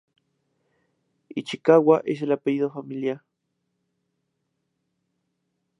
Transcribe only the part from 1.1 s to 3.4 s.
Ichikawa es el apellido familiar.